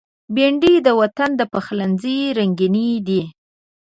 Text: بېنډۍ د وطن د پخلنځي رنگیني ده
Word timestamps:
بېنډۍ 0.33 0.75
د 0.85 0.87
وطن 0.99 1.29
د 1.39 1.41
پخلنځي 1.53 2.17
رنگیني 2.37 2.89
ده 3.07 3.21